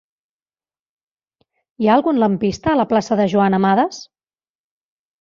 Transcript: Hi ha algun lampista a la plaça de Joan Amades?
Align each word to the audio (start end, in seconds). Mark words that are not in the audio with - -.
Hi 1.77 1.91
ha 1.91 1.99
algun 1.99 2.23
lampista 2.25 2.75
a 2.75 2.81
la 2.83 2.89
plaça 2.95 3.21
de 3.23 3.31
Joan 3.37 3.63
Amades? 3.63 4.05